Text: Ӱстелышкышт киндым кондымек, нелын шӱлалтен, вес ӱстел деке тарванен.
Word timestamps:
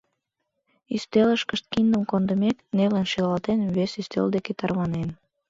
Ӱстелышкышт 0.95 1.65
киндым 1.73 2.03
кондымек, 2.11 2.57
нелын 2.77 3.05
шӱлалтен, 3.11 3.59
вес 3.75 3.91
ӱстел 4.01 4.27
деке 4.35 4.51
тарванен. 4.59 5.09